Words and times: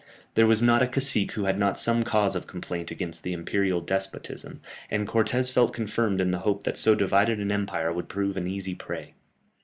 There 0.33 0.47
was 0.47 0.63
not 0.63 0.81
a 0.81 0.87
cacique 0.87 1.33
who 1.33 1.43
had 1.45 1.59
not 1.59 1.77
some 1.77 2.01
cause 2.01 2.35
of 2.35 2.47
complaint 2.47 2.89
against 2.89 3.21
the 3.21 3.33
imperial 3.33 3.81
despotism, 3.81 4.59
and 4.89 5.07
Cortès 5.07 5.51
felt 5.51 5.73
confirmed 5.73 6.19
in 6.19 6.31
the 6.31 6.39
hope 6.39 6.63
that 6.63 6.75
so 6.75 6.95
divided 6.95 7.39
an 7.39 7.51
empire 7.51 7.93
would 7.93 8.09
prove 8.09 8.35
an 8.35 8.47
easy 8.47 8.73
prey. 8.73 9.13